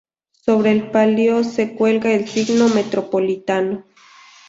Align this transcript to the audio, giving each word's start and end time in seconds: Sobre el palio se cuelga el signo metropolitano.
Sobre 0.43 0.71
el 0.71 0.89
palio 0.89 1.43
se 1.43 1.75
cuelga 1.75 2.11
el 2.11 2.27
signo 2.27 2.69
metropolitano. 2.69 3.85